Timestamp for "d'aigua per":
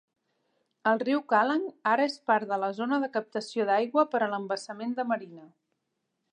3.71-4.25